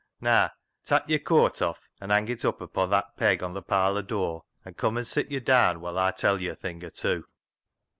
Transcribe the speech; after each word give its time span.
Naa, 0.25 0.49
tak' 0.83 1.07
yo'r 1.11 1.19
coit 1.19 1.61
off 1.61 1.87
and 1.99 2.11
hang 2.11 2.27
it 2.27 2.43
upo' 2.43 2.87
that 2.87 3.15
peg 3.17 3.43
on 3.43 3.53
th' 3.53 3.67
parlour 3.67 4.01
dur, 4.01 4.39
an' 4.65 4.73
come 4.73 4.97
an' 4.97 5.05
sit 5.05 5.29
yo' 5.29 5.39
daan, 5.39 5.79
woll 5.79 5.99
Aw 5.99 6.09
tell 6.09 6.41
yo' 6.41 6.53
a 6.53 6.55
thing 6.55 6.83
or 6.83 6.89
two." 6.89 7.23